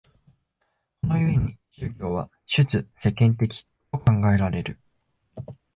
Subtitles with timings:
[1.03, 4.79] この故に宗教は出世間的と考えられる。